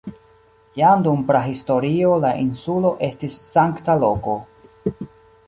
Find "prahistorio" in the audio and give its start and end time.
1.27-2.15